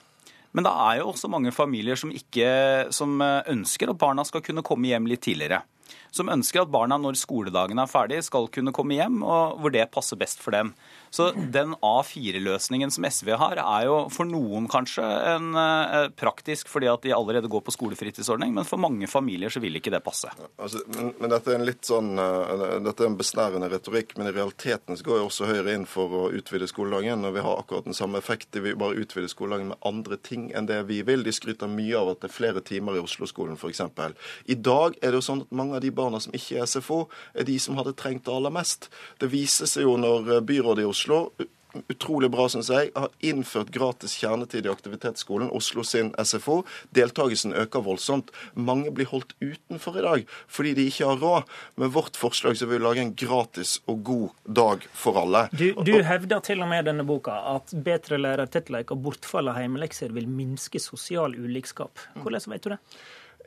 Men 0.52 0.64
det 0.64 0.72
er 0.72 0.98
jo 0.98 1.10
også 1.12 1.28
mange 1.30 1.52
familier 1.52 1.96
som, 1.96 2.10
ikke, 2.10 2.90
som 2.90 3.20
ønsker 3.22 3.90
at 3.90 3.98
barna 3.98 4.24
skal 4.24 4.42
kunne 4.42 4.64
komme 4.66 4.90
hjem 4.90 5.06
litt 5.06 5.22
tidligere 5.22 5.62
som 6.14 6.30
ønsker 6.32 6.64
at 6.64 6.72
barna 6.72 6.98
når 7.00 7.18
skoledagen 7.20 7.80
er 7.80 7.90
ferdig, 7.90 8.22
skal 8.26 8.50
kunne 8.52 8.74
komme 8.76 8.98
hjem, 8.98 9.22
og 9.22 9.60
hvor 9.60 9.74
det 9.74 9.90
passer 9.94 10.18
best 10.20 10.42
for 10.42 10.54
dem. 10.56 10.74
Så 11.10 11.32
den 11.34 11.74
A4-løsningen 11.82 12.92
som 12.94 13.04
SV 13.06 13.32
har, 13.40 13.58
er 13.58 13.86
jo 13.88 13.96
for 14.14 14.28
noen 14.30 14.68
kanskje 14.70 15.02
en 15.02 15.56
eh, 15.58 16.06
praktisk 16.14 16.70
fordi 16.70 16.86
at 16.90 17.02
de 17.02 17.14
allerede 17.16 17.50
går 17.50 17.64
på 17.66 17.74
skolefritidsordning, 17.74 18.52
men 18.54 18.68
for 18.68 18.78
mange 18.78 19.08
familier 19.10 19.50
så 19.50 19.62
vil 19.62 19.80
ikke 19.80 19.90
det 19.90 20.02
passe. 20.06 20.30
Altså, 20.60 20.84
men, 20.94 21.26
dette 21.32 21.50
er 21.50 21.58
en 21.58 21.66
litt 21.66 21.86
sånn, 21.86 22.12
uh, 22.14 22.78
dette 22.84 23.02
er 23.02 23.10
en 23.10 23.18
besnærende 23.18 23.70
retorikk, 23.72 24.14
men 24.18 24.30
i 24.30 24.34
realiteten 24.36 24.98
så 24.98 25.06
går 25.06 25.18
jo 25.18 25.26
også 25.26 25.48
Høyre 25.50 25.74
inn 25.74 25.86
for 25.88 26.14
å 26.14 26.22
utvide 26.36 26.68
skoledagen. 26.70 27.24
og 27.26 27.34
Vi 27.34 27.42
har 27.42 27.58
akkurat 27.58 27.88
den 27.88 27.96
samme 27.96 28.20
effekt. 28.22 28.52
De 28.54 28.62
vil 28.62 28.78
bare 28.78 28.98
utvide 29.02 29.30
skoledagen 29.32 29.72
med 29.72 29.82
andre 29.86 30.18
ting 30.22 30.50
enn 30.54 30.68
det 30.70 30.78
vi 30.86 31.00
vil. 31.06 31.24
De 31.26 31.34
skryter 31.34 31.70
mye 31.70 31.98
av 31.98 32.12
at 32.12 32.22
det 32.22 32.30
er 32.30 32.36
flere 32.36 32.62
timer 32.62 32.98
i 32.98 33.02
Oslo-skolen 33.02 33.58
f.eks. 33.58 33.82
I 34.46 34.58
dag 34.58 34.94
er 35.00 35.10
det 35.10 35.18
jo 35.18 35.26
sånn 35.26 35.42
at 35.42 35.58
mange 35.58 35.78
av 35.78 35.82
de 35.82 35.90
barna 35.90 35.99
som 36.24 36.36
ikke 36.36 36.60
er 36.60 36.68
SFO, 36.70 37.04
er 37.34 37.48
de 37.48 37.58
som 37.62 37.78
hadde 37.80 37.96
trengt 37.98 38.24
det 38.26 38.34
aller 38.34 38.54
mest. 38.54 38.90
Det 39.20 39.30
viser 39.32 39.70
seg 39.70 39.86
jo 39.86 39.96
når 40.00 40.40
byrådet 40.48 40.86
i 40.86 40.90
Oslo 40.90 41.26
utrolig 41.88 42.30
bra, 42.30 42.46
syns 42.50 42.70
jeg, 42.72 42.90
har 42.94 43.10
innført 43.24 43.70
gratis 43.74 44.16
kjernetid 44.20 44.66
i 44.66 44.72
aktivitetsskolen, 44.72 45.50
Oslo 45.54 45.84
sin 45.86 46.12
SFO. 46.18 46.60
Deltakelsen 46.96 47.54
øker 47.56 47.84
voldsomt. 47.86 48.32
Mange 48.54 48.92
blir 48.94 49.10
holdt 49.10 49.36
utenfor 49.40 49.98
i 50.00 50.04
dag 50.06 50.34
fordi 50.50 50.74
de 50.78 50.88
ikke 50.90 51.08
har 51.10 51.22
råd. 51.22 51.54
Med 51.80 51.94
vårt 51.94 52.18
forslag 52.18 52.58
så 52.58 52.68
vil 52.68 52.80
vi 52.80 52.86
lage 52.86 53.04
en 53.04 53.14
gratis 53.18 53.78
og 53.90 54.02
god 54.06 54.28
dag 54.60 54.86
for 54.96 55.20
alle. 55.22 55.46
Du, 55.52 55.70
du 55.86 55.94
hevder 56.06 56.42
til 56.44 56.62
og 56.64 56.70
med 56.70 56.84
i 56.84 56.90
denne 56.90 57.06
boka 57.06 57.36
at 57.54 57.74
bedre 57.86 58.20
lærertettleik 58.20 58.92
og 58.94 59.02
bortfall 59.06 59.50
av 59.52 59.60
hjemmelekser 59.62 60.14
vil 60.16 60.28
minske 60.30 60.82
sosial 60.82 61.36
ulikskap. 61.38 61.98
Hvordan 62.20 62.54
vet 62.54 62.66
du 62.66 62.74
det? 62.74 62.80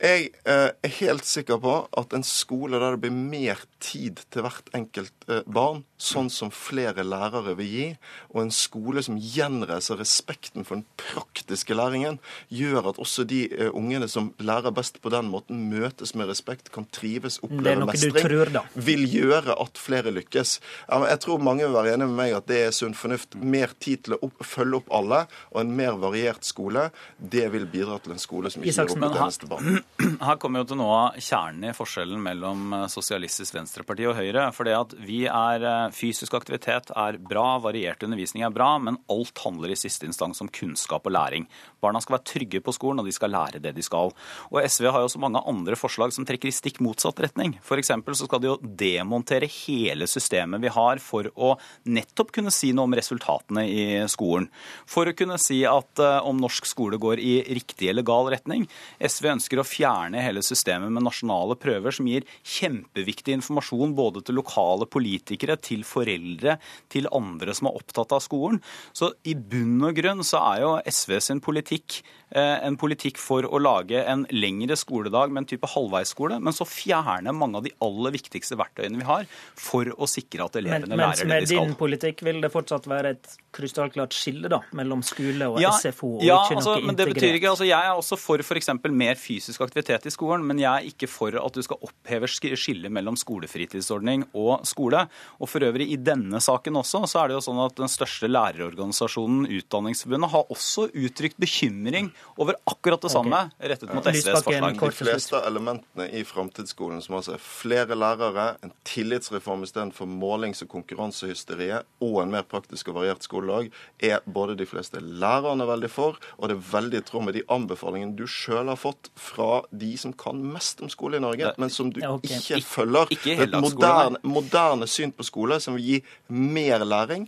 Jeg 0.01 0.31
eh, 0.50 0.71
er 0.73 0.93
helt 1.00 1.27
sikker 1.27 1.59
på 1.62 1.73
at 2.00 2.13
en 2.15 2.25
skole 2.25 2.79
der 2.81 2.95
det 2.95 3.03
blir 3.05 3.13
mer 3.13 3.59
tid 3.83 4.23
til 4.33 4.45
hvert 4.45 4.71
enkelt 4.75 5.27
eh, 5.29 5.43
barn, 5.45 5.83
sånn 6.01 6.31
som 6.33 6.50
flere 6.53 7.05
lærere 7.05 7.53
vil 7.59 7.69
gi, 7.69 7.85
og 8.33 8.41
en 8.43 8.53
skole 8.53 9.03
som 9.05 9.19
gjenreiser 9.21 10.00
respekten 10.01 10.65
for 10.65 10.79
den 10.79 10.85
praktiske 11.00 11.77
læringen, 11.77 12.17
gjør 12.50 12.89
at 12.93 13.00
også 13.03 13.25
de 13.29 13.43
eh, 13.51 13.69
ungene 13.69 14.09
som 14.12 14.31
lærer 14.41 14.73
best 14.75 15.00
på 15.03 15.12
den 15.13 15.29
måten, 15.31 15.67
møtes 15.71 16.15
med 16.17 16.31
respekt, 16.31 16.71
kan 16.73 16.88
trives, 16.91 17.38
oppleve 17.45 17.85
mestring, 17.88 18.17
tror, 18.17 18.53
vil 18.73 19.05
gjøre 19.07 19.55
at 19.62 19.79
flere 19.79 20.13
lykkes. 20.15 20.57
jeg 20.89 21.21
tror 21.23 21.43
mange 21.43 21.67
vil 21.67 21.77
være 21.77 21.95
enig 21.95 22.09
med 22.09 22.17
meg 22.17 22.38
at 22.39 22.50
det 22.50 22.63
er 22.65 22.75
sunn 22.75 22.97
fornuft. 22.97 23.38
Mer 23.38 23.75
tid 23.79 24.07
til 24.07 24.17
å 24.17 24.23
opp, 24.25 24.41
følge 24.41 24.81
opp 24.81 24.91
alle, 24.95 25.23
og 25.53 25.62
en 25.62 25.75
mer 25.77 26.01
variert 26.01 26.43
skole, 26.47 26.89
det 27.19 27.45
vil 27.53 27.69
bidra 27.69 28.01
til 28.01 28.17
en 28.17 28.21
skole 28.21 28.51
som 28.51 28.63
ikke 28.63 28.73
gir 28.73 28.97
opp 28.97 29.09
et 29.12 29.21
eneste 29.21 29.51
barn. 29.51 29.82
her 30.27 30.37
kommer 30.41 30.63
jo 30.63 30.69
til 30.71 30.79
nå 30.79 30.89
kjernen 31.21 31.69
i 31.69 31.73
forskjellen 31.75 32.21
mellom 32.23 32.73
eh, 32.75 32.85
Sosialistisk 32.91 33.55
Venstreparti 33.55 34.07
og 34.09 34.17
Høyre. 34.17 34.47
For 34.55 34.67
det 34.67 34.75
at 34.77 34.95
vi 35.05 35.23
er 35.29 35.65
eh, 35.67 35.93
Fysisk 35.95 36.33
aktivitet 36.37 36.89
er 36.97 37.19
bra, 37.21 37.59
variert 37.63 38.03
undervisning 38.05 38.45
er 38.45 38.53
bra, 38.53 38.71
men 38.81 38.97
alt 39.13 39.43
handler 39.45 39.73
i 39.73 39.77
siste 39.79 40.07
instans 40.09 40.41
om 40.43 40.49
kunnskap 40.53 41.05
og 41.07 41.15
læring. 41.15 41.47
Barna 41.83 42.01
skal 42.03 42.17
være 42.17 42.27
trygge 42.31 42.63
på 42.63 42.73
skolen, 42.75 43.03
og 43.03 43.09
de 43.09 43.15
skal 43.15 43.33
lære 43.33 43.61
det 43.63 43.75
de 43.77 43.85
skal. 43.85 44.13
Og 44.51 44.59
SV 44.65 44.89
har 44.89 45.03
jo 45.03 45.09
også 45.09 45.21
mange 45.23 45.43
andre 45.49 45.77
forslag 45.79 46.15
som 46.15 46.27
trekker 46.27 46.49
i 46.49 46.55
stikk 46.55 46.81
motsatt 46.83 47.21
retning. 47.23 47.57
F.eks. 47.63 47.93
så 47.93 48.27
skal 48.27 48.43
de 48.43 48.49
jo 48.51 48.57
demontere 48.63 49.49
hele 49.51 50.07
systemet 50.09 50.63
vi 50.63 50.73
har 50.73 51.01
for 51.03 51.29
å 51.35 51.53
nettopp 51.85 52.33
kunne 52.39 52.53
si 52.53 52.71
noe 52.73 52.89
om 52.89 52.97
resultatene 52.97 53.67
i 53.69 53.85
skolen. 54.11 54.49
For 54.89 55.09
å 55.09 55.15
kunne 55.17 55.39
si 55.41 55.61
at 55.69 56.01
uh, 56.01 56.19
om 56.27 56.39
norsk 56.41 56.67
skole 56.69 56.99
går 57.01 57.21
i 57.21 57.35
riktig 57.53 57.91
eller 57.91 58.05
gal 58.07 58.31
retning. 58.33 58.65
SV 59.03 59.33
ønsker 59.35 59.61
å 59.61 59.67
fjerne 59.73 60.21
hele 60.23 60.43
systemet 60.45 60.93
med 60.93 61.05
nasjonale 61.05 61.57
prøver, 61.59 61.95
som 61.95 62.09
gir 62.09 62.27
kjempeviktig 62.55 63.37
informasjon 63.39 63.95
både 63.97 64.23
til 64.25 64.39
lokale 64.39 64.87
politikere, 64.89 65.57
til 65.57 65.85
foreldre, 65.87 66.57
til 66.93 67.09
andre 67.13 67.55
som 67.57 67.69
er 67.69 67.79
opptatt 67.79 68.15
av 68.15 68.23
skolen. 68.23 68.61
Så 68.95 69.13
i 69.27 69.35
bunn 69.35 69.81
og 69.89 69.97
grunn 69.97 70.25
så 70.27 70.41
er 70.53 70.63
jo 70.65 70.75
SV 70.93 71.17
sin 71.23 71.43
politikk 71.43 72.03
Eh, 72.33 72.65
en 72.65 72.73
politikk 72.81 73.19
for 73.21 73.45
å 73.45 73.59
lage 73.61 73.99
en 74.09 74.23
lengre 74.33 74.73
skoledag 74.79 75.29
med 75.29 75.43
en 75.43 75.47
type 75.51 75.67
halvveisskole, 75.69 76.39
men 76.41 76.55
så 76.55 76.65
fjerne 76.65 77.29
mange 77.37 77.59
av 77.59 77.67
de 77.67 77.73
aller 77.85 78.15
viktigste 78.15 78.57
verktøyene 78.57 78.97
vi 78.97 79.05
har 79.05 79.27
for 79.59 79.91
å 79.93 80.07
sikre 80.09 80.47
at 80.47 80.57
elevene 80.57 80.95
men, 80.95 81.03
lærer 81.03 81.11
det 81.13 81.19
de 81.19 81.19
skal. 81.21 81.29
Mens 81.29 81.51
med 81.53 81.69
din 81.69 81.75
politikk 81.77 82.23
vil 82.25 82.39
det 82.41 82.49
fortsatt 82.55 82.89
være 82.89 83.11
et 83.13 83.35
krystallklart 83.53 84.17
skille 84.17 84.49
da, 84.49 84.63
mellom 84.73 85.03
skole 85.05 85.51
og 85.51 85.59
ja, 85.61 85.75
SFO? 85.77 86.15
og 86.17 86.25
ja, 86.25 86.39
ikke 86.47 86.57
altså, 86.57 86.73
Ja, 86.79 86.87
men 86.89 86.97
det 86.97 87.07
betyr 87.11 87.37
ikke, 87.37 87.51
altså, 87.53 87.67
Jeg 87.69 87.91
er 87.91 88.01
også 88.01 88.17
for 88.17 88.41
f.eks. 88.41 88.71
mer 88.89 89.21
fysisk 89.21 89.62
aktivitet 89.65 90.08
i 90.08 90.13
skolen, 90.13 90.46
men 90.48 90.62
jeg 90.62 90.72
er 90.72 90.89
ikke 90.89 91.10
for 91.12 91.36
at 91.39 91.55
du 91.55 91.63
skal 91.65 91.82
oppheve 91.86 92.29
skillet 92.29 92.91
mellom 92.93 93.17
skolefritidsordning 93.20 94.27
og 94.34 94.65
skole. 94.67 95.05
Og 95.39 95.50
for 95.51 95.65
øvrig, 95.65 95.89
i 95.93 96.00
denne 96.00 96.41
saken 96.43 96.79
også, 96.82 97.03
så 97.10 97.24
er 97.24 97.32
det 97.32 97.38
jo 97.38 97.43
sånn 97.48 97.62
at 97.63 97.77
den 97.79 97.91
største 97.91 98.29
lærerorganisasjonen, 98.32 99.48
Utdanningsforbundet, 99.53 100.32
har 100.34 100.53
også 100.53 100.88
uttrykt 100.89 101.39
bekymring 101.41 102.10
over 102.38 102.58
akkurat 102.70 103.03
det 103.03 103.12
samme 103.13 103.43
okay. 103.50 103.72
rettet 103.74 103.93
mot 103.93 104.08
SVs 104.08 104.46
forslag. 104.46 104.79
De 104.79 104.98
fleste 104.98 105.41
elementene 105.48 106.10
i 106.13 106.24
framtidsskolen, 106.27 107.01
som 107.03 107.17
altså 107.20 107.36
er 107.38 107.43
flere 107.43 107.98
lærere, 107.98 108.48
en 108.65 108.74
tillitsreform 108.88 109.65
istedenfor 109.67 110.10
målings- 110.10 110.63
og 110.65 110.72
konkurransehysteriet, 110.74 111.88
og 112.03 112.20
en 112.24 112.34
mer 112.34 112.48
praktisk 112.48 112.91
og 112.91 113.00
variert 113.01 113.25
skoledag, 113.25 113.72
er 114.03 114.24
både 114.25 114.58
de 114.60 114.67
fleste 114.70 115.01
lærerne 115.03 115.67
veldig 115.70 115.91
for, 115.91 116.20
og 116.38 116.50
det 116.50 116.58
er 116.58 116.67
veldig 116.74 117.01
i 117.01 117.05
tråd 117.08 117.27
med 117.27 117.38
de 117.38 117.46
anbefalingene 117.53 118.17
du 118.17 118.25
sjøl 118.29 118.72
har 118.72 118.79
fått 118.79 119.12
fra 119.20 119.52
de 119.72 119.93
som 120.00 120.13
kan 120.17 120.39
mest 120.53 120.81
om 120.83 120.91
skole 120.91 121.19
i 121.19 121.24
Norge, 121.24 121.53
men 121.62 121.72
som 121.74 121.89
du 121.93 122.01
okay. 122.07 122.39
ikke 122.39 122.62
følger. 122.67 123.13
Ikke, 123.15 123.36
ikke 123.36 123.50
et 123.50 123.57
moderne, 123.62 124.22
moderne 124.24 124.88
syn 124.89 125.13
på 125.15 125.25
skole 125.27 125.60
som 125.63 125.77
vil 125.77 125.89
gi 125.89 126.00
mer 126.33 126.86
læring 126.88 127.27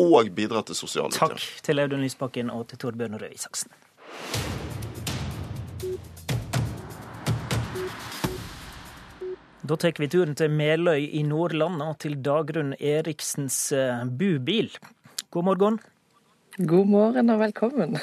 og 0.00 0.32
bidra 0.36 0.64
til 0.66 0.78
sosial 0.78 1.10
utjevning. 1.10 1.38
Takk 1.38 1.66
til 1.66 1.82
Audun 1.82 2.04
Lysbakken 2.04 2.50
og 2.54 2.66
til 2.70 2.80
Torbjørn 2.80 3.20
Røe 3.20 3.34
Isaksen. 3.36 3.72
Da 9.70 9.76
tar 9.78 10.00
vi 10.02 10.08
turen 10.10 10.34
til 10.34 10.50
Meløy 10.50 11.04
i 11.14 11.20
Nordland 11.22 11.82
og 11.84 11.98
til 12.02 12.16
Dagrun 12.24 12.72
Eriksens 12.80 13.68
eh, 13.76 14.02
bubil. 14.08 14.72
God 15.30 15.46
morgen. 15.46 15.76
God 16.58 16.88
morgen 16.90 17.30
og 17.30 17.38
velkommen. 17.38 17.94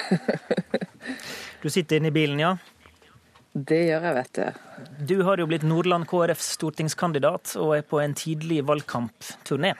du 1.63 1.67
sitter 1.69 1.97
inne 1.97 2.07
i 2.07 2.15
bilen, 2.15 2.39
ja? 2.39 2.53
Det 3.57 3.77
gjør 3.87 4.03
jeg, 4.05 4.15
vet 4.17 4.37
du. 4.37 4.73
Du 5.09 5.15
har 5.25 5.41
jo 5.41 5.47
blitt 5.49 5.63
Nordland 5.65 6.05
KrFs 6.09 6.51
stortingskandidat 6.59 7.55
og 7.57 7.71
er 7.79 7.85
på 7.89 7.97
en 8.03 8.13
tidlig 8.17 8.59
valgkampturné. 8.67 9.71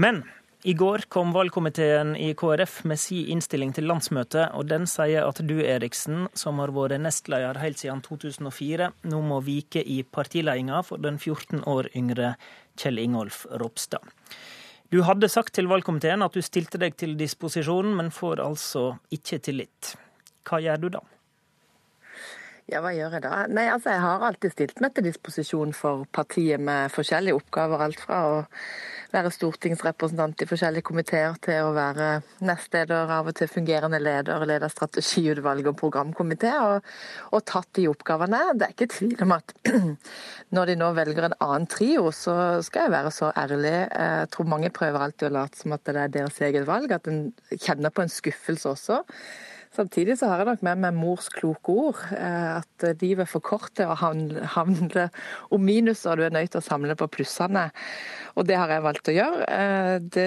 Men 0.00 0.22
i 0.64 0.72
går 0.78 1.04
kom 1.12 1.34
valgkomiteen 1.34 2.14
i 2.16 2.30
KrF 2.38 2.78
med 2.88 3.00
si 3.02 3.24
innstilling 3.34 3.74
til 3.76 3.88
landsmøtet, 3.90 4.54
og 4.56 4.68
den 4.70 4.86
sier 4.88 5.26
at 5.26 5.42
du, 5.44 5.56
Eriksen, 5.60 6.28
som 6.38 6.62
har 6.62 6.72
vært 6.72 7.02
nestleder 7.02 7.58
helt 7.60 7.82
siden 7.82 8.00
2004, 8.06 8.88
nå 9.10 9.22
må 9.26 9.42
vike 9.44 9.82
i 9.82 10.00
partiledelsen 10.06 10.86
for 10.86 11.02
den 11.02 11.18
14 11.18 11.66
år 11.68 11.90
yngre 11.98 12.36
Kjell 12.78 13.02
Ingolf 13.02 13.42
Ropstad. 13.60 14.06
Du 14.92 15.02
hadde 15.08 15.28
sagt 15.32 15.56
til 15.56 15.68
valgkomiteen 15.68 16.22
at 16.24 16.32
du 16.36 16.44
stilte 16.44 16.78
deg 16.80 16.96
til 17.00 17.18
disposisjon, 17.18 17.92
men 17.98 18.14
får 18.14 18.44
altså 18.44 18.92
ikke 19.12 19.42
tillit. 19.42 19.96
Hva 20.48 20.62
gjør 20.62 20.80
du 20.80 20.88
da? 20.94 21.02
Ja, 22.70 22.78
hva 22.78 22.92
gjør 22.94 23.16
jeg 23.16 23.24
da? 23.24 23.42
Nei, 23.50 23.64
altså 23.72 23.90
Jeg 23.90 24.02
har 24.04 24.22
alltid 24.22 24.52
stilt 24.54 24.80
meg 24.82 24.92
til 24.94 25.08
disposisjon 25.08 25.72
for 25.74 26.04
partiet 26.14 26.62
med 26.62 26.92
forskjellige 26.94 27.34
oppgaver. 27.40 27.82
Alt 27.82 28.00
fra 28.00 28.20
å 28.28 28.36
være 29.12 29.32
stortingsrepresentant 29.34 30.44
i 30.44 30.48
forskjellige 30.48 30.86
komiteer 30.86 31.34
til 31.42 31.66
å 31.66 31.74
være 31.76 32.06
nestleder, 32.46 33.10
av 33.12 33.28
og 33.28 33.36
til 33.36 33.50
fungerende 33.50 33.98
leder, 34.00 34.46
leder 34.48 34.72
strategiutvalg 34.72 35.68
og 35.72 35.76
programkomité, 35.82 36.54
og, 36.62 36.88
og, 37.32 37.42
tatt 37.50 37.68
de 37.76 37.88
oppgavene. 37.90 38.44
Det 38.54 38.68
er 38.68 38.76
ikke 38.76 38.90
tvil 38.94 39.26
om 39.26 39.36
at 39.36 39.54
når 40.56 40.72
de 40.72 40.80
nå 40.80 40.94
velger 40.96 41.28
en 41.28 41.38
annen 41.42 41.68
trio, 41.70 42.08
så 42.14 42.36
skal 42.64 42.86
jeg 42.86 42.96
være 42.96 43.14
så 43.18 43.34
ærlig. 43.42 43.74
Jeg 43.90 44.32
tror 44.32 44.52
mange 44.54 44.72
prøver 44.72 45.08
alltid 45.08 45.32
å 45.32 45.36
late 45.40 45.60
som 45.60 45.74
at 45.74 45.84
det 45.90 45.98
er 45.98 46.18
deres 46.20 46.40
eget 46.46 46.68
valg, 46.70 46.94
at 46.94 47.10
en 47.10 47.24
kjenner 47.58 47.92
på 47.92 48.06
en 48.06 48.20
skuffelse 48.20 48.76
også. 48.76 49.02
Samtidig 49.72 50.18
så 50.20 50.28
har 50.28 50.42
jeg 50.42 50.50
nok 50.50 50.64
med 50.66 50.80
meg 50.82 50.96
mors 50.98 51.30
kloke 51.32 51.72
ord. 51.72 52.00
Eh, 52.12 52.58
at 52.58 52.84
livet 53.00 53.24
er 53.24 53.30
for 53.30 53.40
kort 53.44 53.72
til 53.78 53.88
å 53.88 53.96
handle 53.96 55.06
om 55.48 55.62
minuser, 55.64 56.18
du 56.18 56.26
er 56.26 56.34
nødt 56.34 56.52
til 56.52 56.60
å 56.60 56.66
samle 56.66 56.96
på 56.98 57.08
plussene. 57.14 57.70
Og 58.36 58.44
det 58.48 58.58
har 58.60 58.68
jeg 58.68 58.84
valgt 58.84 59.08
å 59.08 59.14
gjøre. 59.16 59.46
Eh, 59.48 59.94
det 60.12 60.26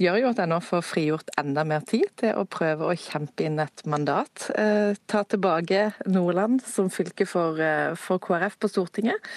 gjør 0.00 0.22
jo 0.22 0.30
at 0.30 0.40
jeg 0.40 0.48
nå 0.48 0.60
får 0.64 0.86
frigjort 0.88 1.32
enda 1.40 1.66
mer 1.68 1.84
tid 1.84 2.06
til 2.22 2.38
å 2.40 2.46
prøve 2.48 2.88
å 2.88 2.96
kjempe 2.96 3.44
inn 3.44 3.60
et 3.60 3.84
mandat. 3.84 4.46
Eh, 4.56 4.96
ta 5.10 5.20
tilbake 5.28 5.90
Nordland 6.08 6.64
som 6.64 6.88
fylke 6.88 7.28
for, 7.28 7.60
for 8.00 8.24
KrF 8.24 8.56
på 8.56 8.72
Stortinget. 8.72 9.28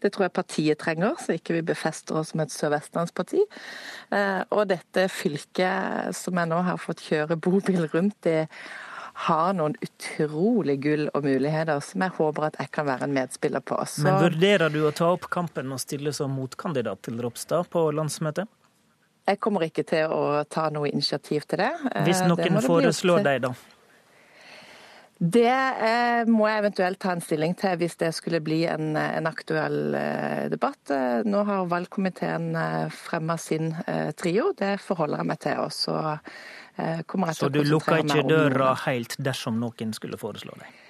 Det 0.00 0.14
tror 0.14 0.30
jeg 0.30 0.36
partiet 0.40 0.80
trenger, 0.80 1.20
så 1.20 1.36
ikke 1.36 1.58
vi 1.58 1.66
befester 1.74 2.22
oss 2.22 2.32
som 2.32 2.40
et 2.44 2.52
sørvestlandsparti. 2.52 3.40
Og 4.52 4.66
dette 4.68 5.06
fylket 5.08 6.12
som 6.16 6.36
jeg 6.36 6.50
nå 6.50 6.58
har 6.66 6.80
fått 6.82 7.00
kjøre 7.06 7.40
bobil 7.40 7.86
rundt 7.92 8.28
i 8.28 8.42
har 9.14 9.52
noen 9.54 9.76
utrolig 9.84 10.74
gull 10.82 11.06
og 11.14 11.22
muligheter 11.24 11.78
som 11.84 12.02
jeg 12.02 12.14
håper 12.16 12.48
at 12.48 12.56
jeg 12.58 12.70
kan 12.74 12.88
være 12.88 13.06
en 13.06 13.14
medspiller 13.14 13.62
på. 13.62 13.78
Så... 13.86 14.02
Men 14.06 14.18
vurderer 14.24 14.72
du 14.74 14.80
å 14.88 14.90
ta 14.94 15.12
opp 15.14 15.28
kampen 15.30 15.70
og 15.74 15.82
stille 15.82 16.12
som 16.16 16.34
motkandidat 16.34 17.04
til 17.06 17.22
Ropstad 17.22 17.70
på 17.70 17.86
landsmøtet? 17.94 18.50
Jeg 19.24 19.40
kommer 19.40 19.64
ikke 19.64 19.86
til 19.88 20.10
å 20.12 20.42
ta 20.50 20.66
noe 20.74 20.90
initiativ 20.90 21.46
til 21.48 21.62
det. 21.62 21.70
Hvis 22.04 22.20
noen 22.26 22.58
foreslår 22.64 23.22
deg, 23.24 23.46
da? 23.46 23.54
Det 25.24 25.46
eh, 25.48 26.26
må 26.28 26.48
jeg 26.50 26.60
eventuelt 26.60 26.98
ta 27.00 27.14
en 27.14 27.22
stilling 27.24 27.54
til 27.56 27.78
hvis 27.80 27.94
det 28.02 28.10
skulle 28.12 28.42
bli 28.44 28.64
en, 28.68 28.92
en 28.98 29.28
aktuell 29.30 29.94
eh, 29.96 30.42
debatt. 30.52 30.82
Eh, 30.92 31.22
nå 31.24 31.44
har 31.48 31.70
valgkomiteen 31.70 32.50
eh, 32.58 32.90
fremma 32.92 33.38
sin 33.40 33.70
eh, 33.86 34.10
trio, 34.18 34.50
det 34.58 34.74
forholder 34.84 35.22
jeg 35.22 35.30
meg 35.30 35.40
til. 35.46 35.62
Og 35.64 35.72
så 35.72 35.96
Eh, 36.76 37.00
Så 37.32 37.48
du 37.48 37.62
lukker 37.62 38.02
ikke 38.02 38.24
døra 38.26 38.72
helt 38.88 39.14
dersom 39.22 39.60
noen 39.62 39.92
skulle 39.94 40.18
foreslå 40.18 40.56
deg? 40.58 40.80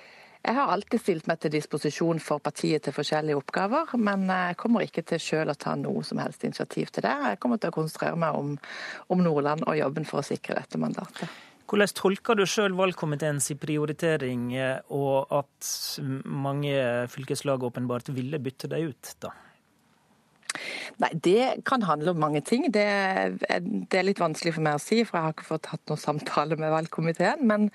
Jeg 0.45 0.57
har 0.59 0.73
alltid 0.73 1.01
stilt 1.01 1.29
meg 1.29 1.41
til 1.41 1.53
disposisjon 1.55 2.21
for 2.21 2.41
partiet 2.45 2.85
til 2.85 2.93
forskjellige 2.93 3.37
oppgaver, 3.37 3.95
men 3.97 4.27
jeg 4.29 4.59
kommer 4.61 4.85
ikke 4.85 5.05
til 5.09 5.21
selv 5.21 5.55
å 5.55 5.57
ta 5.57 5.73
noe 5.77 6.05
som 6.05 6.21
helst 6.21 6.45
initiativ 6.45 6.93
til 6.93 7.05
det. 7.07 7.15
Jeg 7.31 7.41
kommer 7.41 7.61
til 7.61 7.73
å 7.73 7.77
konsentrere 7.77 8.17
meg 8.21 8.37
om, 8.37 8.53
om 9.09 9.25
Nordland 9.25 9.65
og 9.65 9.79
jobben 9.79 10.09
for 10.09 10.21
å 10.21 10.27
sikre 10.27 10.59
dette 10.59 10.81
mandatet. 10.81 11.33
Hvordan 11.65 11.95
tolker 11.97 12.37
du 12.37 12.45
sjøl 12.49 12.75
valgkomiteens 12.77 13.49
prioritering, 13.61 14.51
eh, 14.59 14.79
og 14.93 15.33
at 15.33 15.71
mange 16.25 16.75
fylkeslag 17.13 17.65
åpenbart 17.71 18.13
ville 18.15 18.41
bytte 18.43 18.69
deg 18.71 18.93
ut, 18.93 19.15
da? 19.25 19.33
Nei, 21.03 21.11
Det 21.27 21.65
kan 21.69 21.83
handle 21.83 22.15
om 22.15 22.21
mange 22.21 22.43
ting. 22.47 22.67
Det 22.73 22.85
er, 22.85 23.35
det 23.39 23.99
er, 23.99 24.07
litt 24.07 24.23
vanskelig 24.23 24.55
for 24.57 24.67
meg 24.67 24.79
å 24.79 24.83
si, 24.83 25.03
for 25.07 25.19
jeg 25.19 25.27
har 25.27 25.35
ikke 25.37 25.49
fått 25.49 25.71
hatt 25.73 25.83
noen 25.91 26.03
samtale 26.03 26.59
med 26.61 26.73
valgkomiteen. 26.75 27.45
Men, 27.51 27.69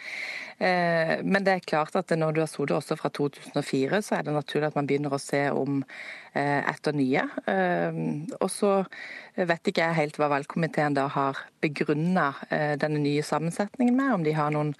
eh, 0.58 1.18
men 1.24 1.46
det 1.46 1.56
er 1.56 1.68
klart 1.68 1.98
at 2.00 2.14
når 2.16 2.36
du 2.36 2.42
har 2.44 2.52
sittet 2.52 2.78
også 2.78 3.00
fra 3.00 3.12
2004, 3.16 4.02
så 4.06 4.20
er 4.20 4.28
det 4.28 4.38
naturlig 4.38 4.72
at 4.72 4.80
man 4.80 4.90
begynner 4.90 5.16
å 5.16 5.22
se 5.22 5.44
om 5.52 5.84
eh, 6.34 6.62
etter 6.64 6.96
nye. 6.98 7.28
Eh, 7.50 8.02
og 8.40 8.50
så 8.54 8.74
vet 9.36 9.72
ikke 9.72 9.86
jeg 9.86 10.00
helt 10.00 10.20
hva 10.20 10.32
valgkomiteen 10.36 10.98
da 10.98 11.08
har 11.12 11.40
begrunna 11.64 12.32
eh, 12.50 12.74
denne 12.80 13.02
nye 13.04 13.24
sammensetningen 13.26 13.96
med, 13.96 14.16
om 14.18 14.28
de 14.28 14.36
har 14.38 14.54
noen 14.56 14.76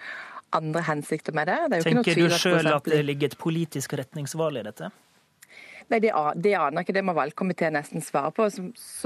andre 0.56 0.82
hensikter 0.82 1.36
med 1.36 1.50
det. 1.50 1.60
det 1.74 1.84
Tenker 1.86 2.18
du 2.18 2.34
sjøl 2.34 2.72
at 2.72 2.88
det 2.90 3.04
ligger 3.06 3.32
et 3.32 3.38
politisk 3.40 3.94
retningsvalg 4.00 4.62
i 4.62 4.66
dette? 4.70 4.90
Nei, 5.90 6.00
det, 6.04 6.12
det 6.38 6.54
aner 6.58 6.84
ikke. 6.86 6.94
Det 6.94 7.04
må 7.06 7.16
valgkomiteen 7.18 7.74
nesten 7.74 8.04
svare 8.06 8.32
på. 8.36 8.46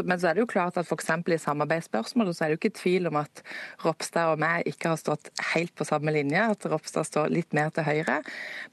Men 0.04 0.20
så 0.20 0.30
er 0.30 0.36
det 0.36 0.44
jo 0.44 0.50
klart 0.52 0.78
at 0.80 0.90
f.eks. 0.90 1.10
i 1.32 1.40
samarbeidsspørsmålet 1.40 2.36
så 2.36 2.46
er 2.46 2.52
det 2.52 2.58
jo 2.58 2.62
ikke 2.62 2.80
tvil 2.82 3.08
om 3.10 3.20
at 3.22 3.44
Ropstad 3.86 4.34
og 4.34 4.42
meg 4.44 4.68
ikke 4.70 4.92
har 4.92 5.00
stått 5.00 5.32
helt 5.54 5.74
på 5.80 5.88
samme 5.88 6.12
linje. 6.16 6.44
At 6.56 6.68
Ropstad 6.68 7.08
står 7.08 7.32
litt 7.34 7.56
mer 7.56 7.72
til 7.76 7.88
høyre. 7.88 8.20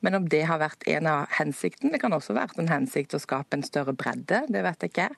Men 0.02 0.18
om 0.18 0.26
det 0.32 0.42
har 0.50 0.62
vært 0.62 0.86
en 0.90 1.06
av 1.10 1.30
hensiktene, 1.38 1.94
det 1.94 2.02
kan 2.02 2.16
også 2.16 2.34
vært 2.36 2.58
en 2.58 2.70
hensikt 2.72 3.14
å 3.14 3.22
skape 3.22 3.58
en 3.58 3.66
større 3.66 3.94
bredde. 3.94 4.42
Det 4.50 4.64
vet 4.66 4.86
jeg 4.86 4.94
ikke. 4.94 5.08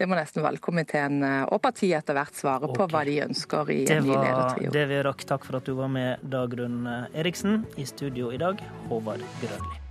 Det 0.00 0.08
må 0.08 0.16
nesten 0.16 0.44
valgkomiteen 0.46 1.20
eh, 1.26 1.44
og 1.52 1.60
partiet 1.64 2.00
etter 2.00 2.16
hvert 2.16 2.38
svare 2.38 2.70
på 2.70 2.86
okay. 2.86 2.94
hva 2.94 3.04
de 3.08 3.18
ønsker 3.26 3.74
i 3.76 3.82
en 3.92 4.08
ny 4.08 4.16
ledertrio. 4.16 4.72
Det 4.72 4.88
vi 4.88 5.04
rakk. 5.04 5.28
Takk 5.32 5.46
for 5.48 5.60
at 5.60 5.68
du 5.68 5.76
var 5.78 5.92
med, 5.92 6.24
Dagrun 6.32 6.88
Eriksen. 7.12 7.62
I 7.76 7.86
studio 7.88 8.32
i 8.32 8.40
dag, 8.40 8.60
Håvard 8.88 9.24
Grønli. 9.44 9.81